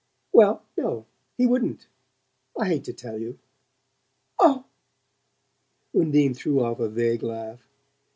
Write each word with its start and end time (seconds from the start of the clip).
"Well, 0.33 0.63
no. 0.75 1.05
He 1.37 1.45
wouldn't. 1.45 1.85
I 2.57 2.67
hate 2.69 2.85
to 2.85 2.91
tell 2.93 3.19
you." 3.19 3.37
"Oh" 4.39 4.65
Undine 5.93 6.33
threw 6.33 6.61
off 6.63 6.79
a 6.79 6.89
vague 6.89 7.21
laugh. 7.21 7.61